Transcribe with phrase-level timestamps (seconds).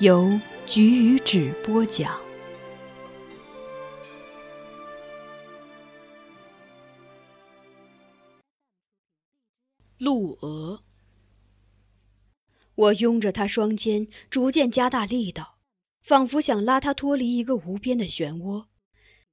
[0.00, 2.20] 由菊与纸播讲。
[9.98, 10.82] 陆娥，
[12.74, 15.56] 我拥着她双肩，逐渐加大力道，
[16.02, 18.64] 仿佛想拉她脱离一个无边的漩涡，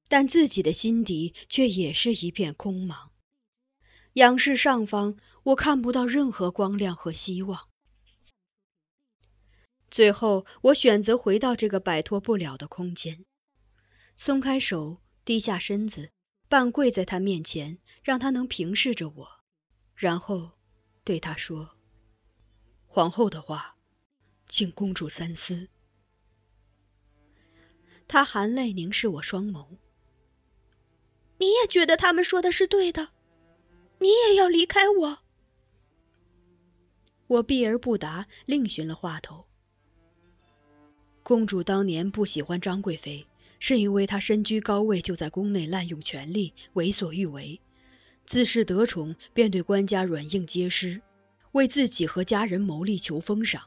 [0.07, 3.09] 但自己的心底却也是一片空茫。
[4.13, 7.68] 仰视上方，我看不到任何光亮和希望。
[9.91, 13.25] 最后，我选择回到这个摆脱不了的空间，
[14.15, 16.11] 松开手，低下身子，
[16.47, 19.27] 半跪在他面前，让他能平视着我，
[19.95, 20.51] 然后。
[21.05, 21.71] 对他说
[22.85, 23.75] ：“皇后的话，
[24.47, 25.67] 请公主三思。”
[28.07, 29.79] 他含泪凝视我双眸
[31.39, 33.09] ：“你也觉得他们说的是对的？
[33.97, 35.19] 你也要离开我？”
[37.25, 39.47] 我避而不答，另寻了话头。
[41.29, 43.27] 公主当年不喜欢张贵妃，
[43.59, 47.61] 是因为她身居高位就在宫内滥用权力，为所欲为。
[48.25, 51.01] 自恃得宠，便对官家软硬皆施，
[51.51, 53.65] 为自己和家人谋利求封赏，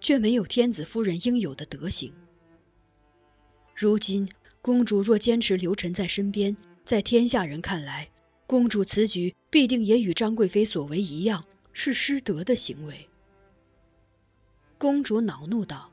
[0.00, 2.12] 却没有天子夫人应有的德行。
[3.76, 4.28] 如今
[4.60, 8.08] 公主若坚持留臣在身边，在天下人看来，
[8.48, 13.08] 公主此举必定也与张贵妃所为一样，是失德的行为。
[14.76, 15.92] 公主恼怒道：“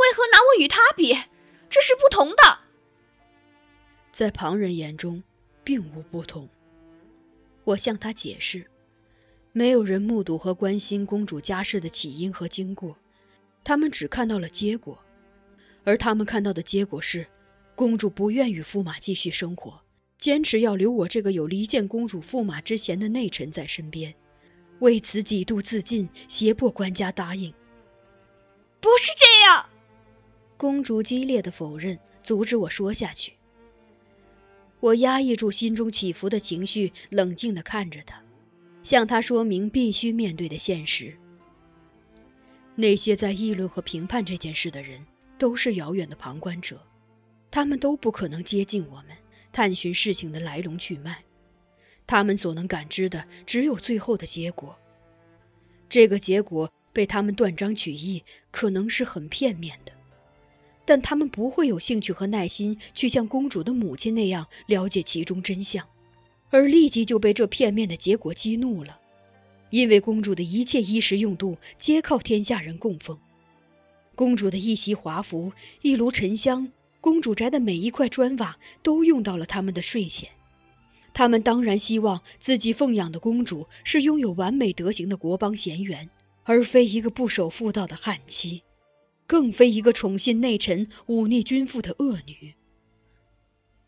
[0.00, 1.14] 为何拿我与她比？
[1.68, 2.58] 这是不同的。”
[4.12, 5.22] 在旁人眼中，
[5.64, 6.48] 并无不同。
[7.64, 8.66] 我向他解释，
[9.52, 12.96] 没有人目睹和关心公主家事的起因和经过，
[13.64, 15.02] 他们只看到了结果，
[15.84, 17.26] 而他们看到的结果是，
[17.76, 19.80] 公主不愿与驸马继续生活，
[20.18, 24.14] 坚持要留我这个有离间公主驸马之嫌的内臣在身边，
[24.80, 27.54] 为此几度自尽，胁迫官家答应。
[28.80, 29.68] 不是这样，
[30.60, 33.32] 公主激烈的否认，阻止我说下去。
[34.78, 38.22] 我压抑住心中起伏的情绪，冷静的看着他，
[38.82, 41.16] 向他说明必须面对的现实。
[42.74, 45.06] 那些在议论和评判这件事的人，
[45.38, 46.82] 都是遥远的旁观者，
[47.50, 49.16] 他们都不可能接近我们，
[49.52, 51.24] 探寻事情的来龙去脉。
[52.06, 54.78] 他们所能感知的，只有最后的结果。
[55.88, 59.92] 这个结果被他们断章取义，可能是很片面的。
[60.90, 65.86] 但他们不会有兴趣和耐心去像公主的母亲那样了解其中真相，
[66.50, 68.98] 而立即就被这片面的结果激怒了。
[69.70, 73.20] 因为公主的一切衣食用度皆靠天下人供奉，
[74.16, 80.30] 公主的一袭华服、一炉沉香，公主宅的每一块砖瓦都用到了他们的税钱。
[81.14, 86.10] 他们当然希望自己奉养的公主是拥有完美德行的国邦贤媛，
[86.42, 88.64] 而非一个不守妇道的悍妻，
[89.30, 92.56] 更非一个宠信内臣、忤逆君父的恶女。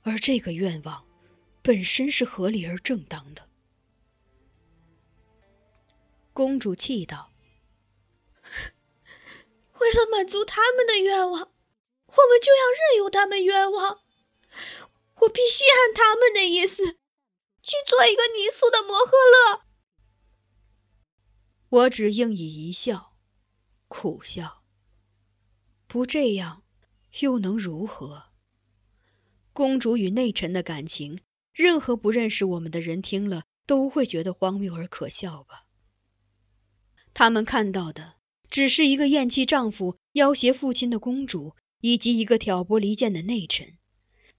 [0.03, 1.05] 而这个愿望
[1.63, 3.49] 本身是合理而正当的。
[6.33, 7.33] 公主气道
[9.81, 13.99] ：“为了满足他们的愿望，我们就要任由他们冤枉。
[15.17, 19.63] 我必须按他们的意思去做一个泥塑的摩诃勒。”
[21.69, 23.17] 我只应以一笑，
[23.89, 24.62] 苦笑。
[25.93, 26.63] 不这样，
[27.21, 28.25] 又能如何？
[29.53, 31.21] 公主与内臣的感情，
[31.53, 35.67] 任何不认识我们的人听了都会觉得荒谬而可笑吧？
[37.13, 38.15] 他们看到的
[38.49, 43.77] 只是一个厌弃丈夫、要挟父亲的公主，以及一个挑拨离间的内臣。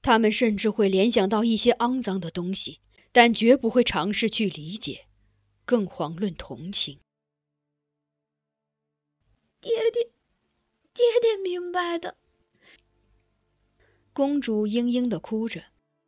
[0.02, 2.80] 他们甚至会联想到一些肮脏的东西，
[3.12, 5.06] 但绝不会尝试去理解，
[5.66, 7.00] 更遑论同情。
[9.62, 10.10] 爹爹，
[10.94, 12.16] 爹爹明白的。
[14.14, 15.64] 公主嘤嘤的哭着，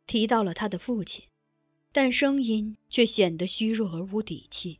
[0.06, 1.24] 提到了她的父亲，
[1.90, 4.78] 但声音却显得虚弱而无底气。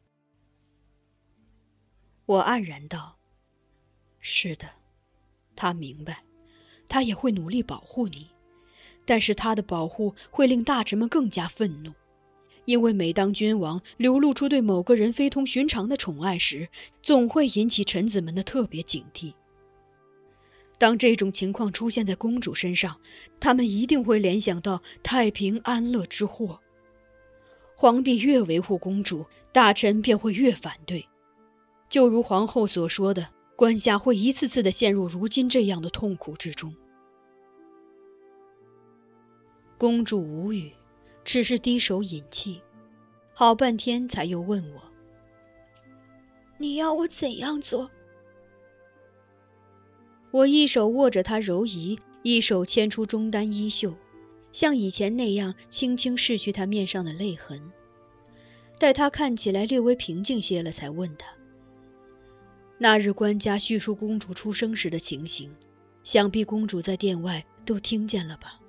[2.25, 3.17] 我黯然道
[4.21, 4.71] ：“是的，
[5.57, 6.23] 他明白，
[6.89, 8.31] 他也会努力保护你，
[9.07, 11.93] 但是他的保护会令大臣们更加愤怒，
[12.65, 16.69] 因为每当君王流露出对某个人非同寻常的宠爱时，
[17.03, 19.35] 总会引起臣子们的特别警惕。”
[20.79, 23.01] 当这种情况出现在公主身上，
[23.41, 26.61] 他们一定会联想到太平安乐之祸。
[27.75, 31.07] 皇帝越维护公主，大臣便会越反对。
[31.89, 36.75] 就如皇后所说的，官家会一次次的陷入如今这样的痛苦之中。
[39.79, 40.73] 公主无语，
[41.25, 42.61] 只是低手饮泣，
[43.35, 44.83] 好半天才又问我
[46.59, 47.91] ：“你要我怎样做？”
[50.31, 53.95] 我一手握着她柔仪，一手牵出中单衣袖，
[54.53, 57.73] 像以前那样轻轻拭去她面上的泪痕。
[58.79, 61.29] 待她看起来略微平静些了，才问她
[62.79, 65.55] ：“那日官家叙述公主出生时的情形，
[66.05, 68.61] 想必公主在殿外都听见了吧？”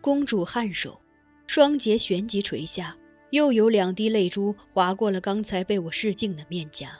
[0.00, 1.00] 公主颔首，
[1.46, 2.96] 双睫旋即垂下，
[3.30, 6.98] 又有两滴泪珠划过了刚才被我拭净的面颊。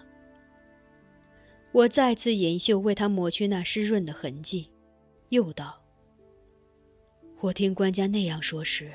[1.72, 4.70] 我再次引袖为他抹去那湿润的痕迹，
[5.30, 5.80] 又道
[7.40, 8.92] ：“我听官家那样说时，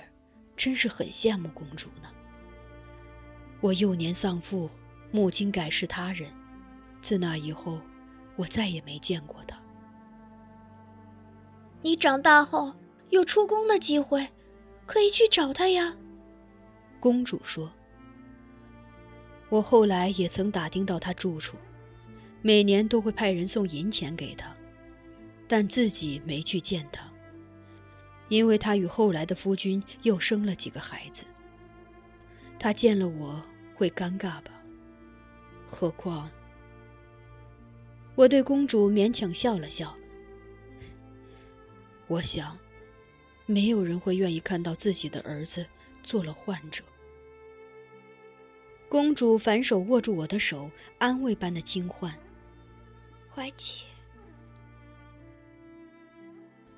[0.55, 2.09] 真是很羡慕公主呢。
[3.61, 4.69] 我幼年丧父，
[5.09, 6.31] 母亲改是他人，
[7.01, 7.79] 自那以后，
[8.35, 9.57] 我再也没见过她。
[11.81, 12.75] 你长大后
[13.09, 14.27] 有出宫的机会，
[14.85, 15.95] 可以去找她呀。”
[17.01, 17.71] 公主说
[19.49, 21.57] ：“我后来也曾打听到她住处。”
[22.47, 24.55] 每年都会派人送银钱给他，
[25.49, 27.11] 但自己没去见他，
[28.29, 31.25] 因为他与后来的夫君又生了几个孩子。
[32.57, 33.43] 他见了我
[33.75, 34.51] 会尴尬吧？
[35.69, 36.29] 何况……
[38.15, 39.93] 我对公主勉强笑了笑。
[42.07, 42.57] 我想，
[43.45, 45.65] 没有人会愿意看到自己的儿子
[46.01, 46.81] 做了患者。
[48.87, 52.17] 公主反手握住我的手，安慰般的轻唤。
[53.37, 53.75] 怀姐，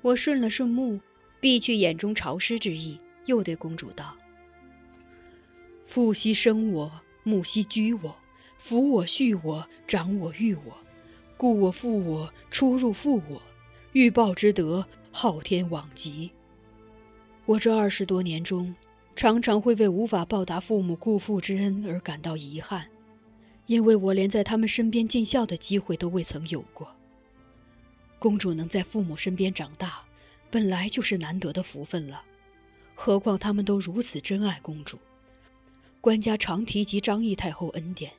[0.02, 1.00] 我顺了顺目，
[1.40, 4.14] 避去眼中潮湿之意，又对公主道
[5.86, 8.14] ：“父兮生我，母兮居我，
[8.62, 10.76] 抚我恤我，长我育我，
[11.38, 13.40] 故我负我，出入负我，
[13.94, 16.30] 欲报之德，昊天罔极。
[17.46, 18.76] 我这二十多年中，
[19.16, 22.86] 常常会为无法报答父母顾父之恩而感到遗憾。”
[23.70, 26.92] 因为我连在他们身边尽孝的机会都未曾有过。
[28.18, 30.02] 公主能在父母身边长大，
[30.50, 32.24] 本来就是难得的福分了，
[32.96, 34.98] 何况他们都如此珍爱公主。
[36.00, 38.12] 官家常提及张义太后恩典，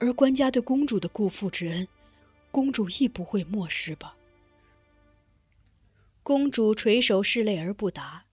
[0.00, 1.86] 而官家对公主的顾父之恩，
[2.50, 4.16] 公主亦不会漠视吧？
[6.24, 8.24] 公主垂首拭泪而不答，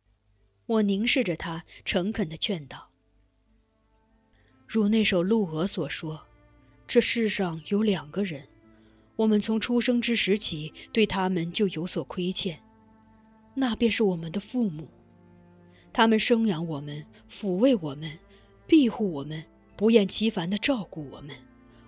[0.65, 2.89] 我凝视着她，诚恳的劝道
[4.67, 6.23] ：“如那首《鹿娥》所说。”
[6.87, 8.43] 这世上有两个人，
[9.17, 12.59] 我们从出生之时起对他们就有所亏欠，
[13.53, 14.87] 那便是我们的父母。
[15.91, 18.17] 他们生养我们，抚慰我们，
[18.67, 19.43] 庇护我们，
[19.75, 21.35] 不厌其烦的照顾我们，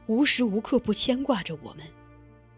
[0.08, 1.86] 无时无刻不牵挂着我们，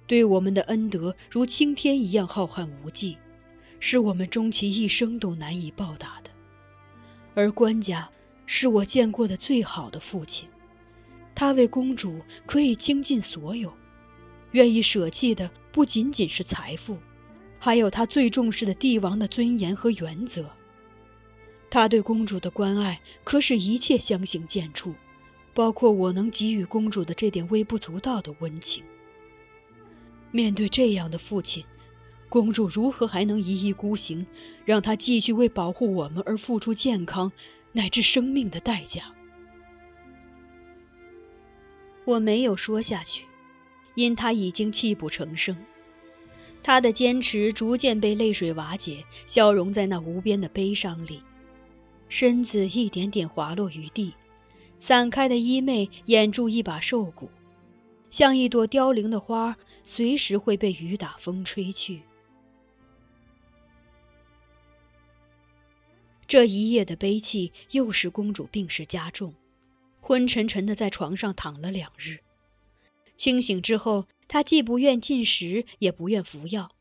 [0.07, 3.17] 对我们的恩德如青天一样浩瀚无际，
[3.79, 6.31] 是我们终其一生都难以报答的。
[7.35, 8.09] 而官家
[8.47, 10.49] 是我见过的最好的父亲。
[11.35, 13.73] 他为公主可以倾尽所有，
[14.51, 16.97] 愿意舍弃的不仅仅是财富，
[17.59, 20.51] 还有他最重视的帝王的尊严和原则。
[21.69, 24.93] 他对公主的关爱可使一切相形见绌，
[25.53, 28.83] 包括我能给予公主的这点微不足道的温情。
[30.31, 31.63] 面对这样的父亲，
[32.29, 34.27] 公主如何还能一意孤行，
[34.65, 37.31] 让他继续为保护我们而付出健康
[37.71, 39.13] 乃至生命的代价？
[42.11, 43.23] 我没有说下去，
[43.95, 45.55] 因他已经泣不成声。
[46.61, 51.23] 他的坚持逐渐被泪水瓦解，消融在那无边的悲伤里。
[52.09, 54.13] 身子一点点滑落于地，
[54.81, 57.31] 散开的衣袂掩住一把瘦骨，
[58.09, 62.01] 像一朵凋零的花，随时会被雨打风吹去。
[66.27, 69.33] 这一夜的悲泣又使公主病势加重，
[70.11, 72.19] 昏沉沉的在床上躺了两日。
[73.15, 76.75] 清醒之后，她既不愿进食，也不愿服药，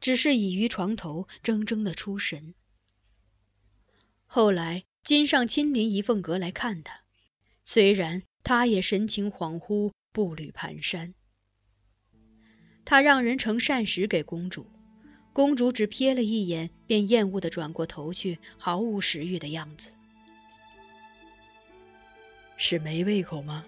[0.00, 2.54] 只是倚于床头，怔怔的出神。
[4.26, 7.02] 后来，金上亲临仪凤阁来看他，
[7.64, 11.12] 虽然他也神情恍惚，步履蹒跚。
[12.84, 14.66] 他让人呈膳食给公主，
[15.32, 19.92] 公主只瞥了一眼，便厌恶的转过头去，毫无食欲的样子。
[22.56, 23.64] 是没胃口吗？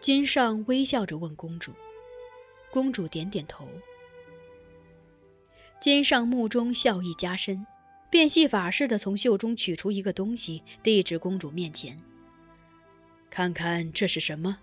[0.00, 1.72] 金上微笑着问公主，
[2.70, 3.68] 公主点点头。
[5.80, 7.66] 金上目中笑意加深。
[8.10, 11.98] 变戏法似的从袖中取出一个东西，递至公主面前。
[13.30, 14.58] 看看这是什么？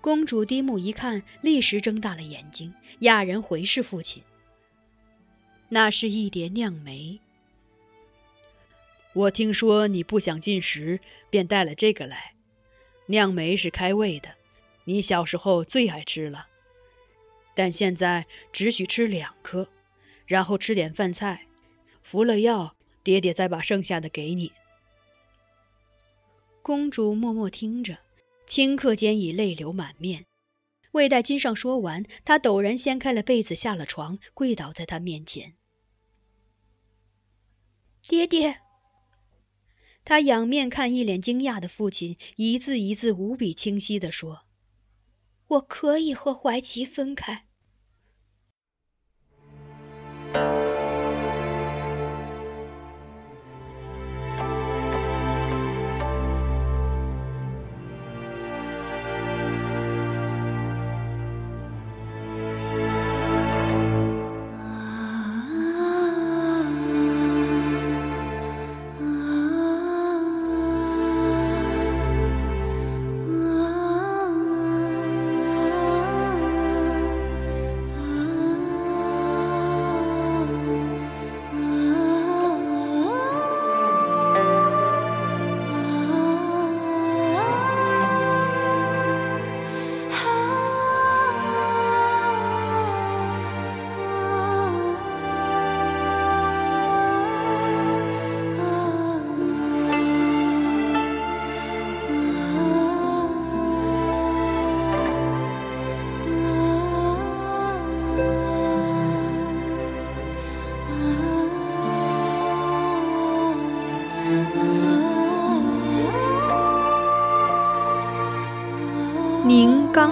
[0.00, 4.22] 公主低目一看，立时睁大了眼睛，哑然回视父亲。
[5.68, 7.18] 那是一碟酿梅。
[9.14, 11.00] 我听说你不想进食，
[11.30, 12.34] 便带了这个来。
[13.06, 14.34] 酿梅是开胃的，
[14.84, 16.46] 你小时候最爱吃了，
[17.54, 19.68] 但现在只许吃两颗。
[20.24, 21.46] 然后吃点饭菜，
[22.00, 24.52] 服了药，爹爹再把剩下的给你。
[26.62, 27.98] 公主默默听着，
[28.48, 30.24] 顷刻间已泪流满面。
[30.92, 35.52] 未待金上说完，她陡然掀开了被子，下了床，跪倒在他面前。
[38.08, 38.60] 爹爹，
[40.04, 44.42] 他仰面看一脸惊讶的父亲，一字一字无比清晰地说
[45.46, 47.44] ：“我可以和怀琪分开。”